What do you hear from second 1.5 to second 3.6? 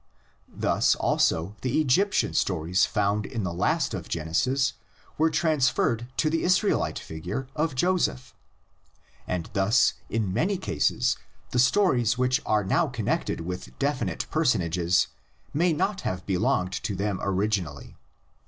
the Egyptian stories found in the